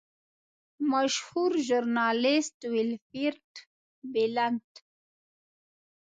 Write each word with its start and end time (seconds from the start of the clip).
مشهور 0.91 1.51
ژورنالیسټ 1.67 2.57
ویلفریډ 2.73 3.41
بلنټ. 4.11 4.71